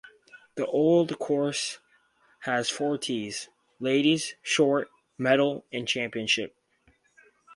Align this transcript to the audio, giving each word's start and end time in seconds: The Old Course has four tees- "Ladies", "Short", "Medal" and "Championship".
The 0.55 0.65
Old 0.65 1.19
Course 1.19 1.77
has 2.39 2.71
four 2.71 2.97
tees- 2.97 3.49
"Ladies", 3.79 4.33
"Short", 4.41 4.89
"Medal" 5.19 5.63
and 5.71 5.87
"Championship". 5.87 6.55